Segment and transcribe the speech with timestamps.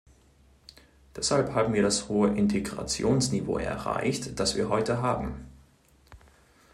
[1.15, 5.45] Deshalb haben wir das hohe Integrationsniveau erreicht, das wir heute haben.